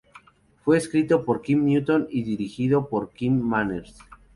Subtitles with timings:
[0.65, 3.97] Fue escrito por Kim Newton y dirigido por Kim Manners.